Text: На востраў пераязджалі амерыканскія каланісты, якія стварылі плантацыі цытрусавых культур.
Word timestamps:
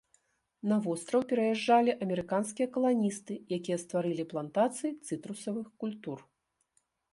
На 0.69 0.77
востраў 0.85 1.21
пераязджалі 1.31 1.91
амерыканскія 2.05 2.67
каланісты, 2.79 3.33
якія 3.59 3.77
стварылі 3.83 4.27
плантацыі 4.35 4.91
цытрусавых 5.07 5.67
культур. 5.87 6.19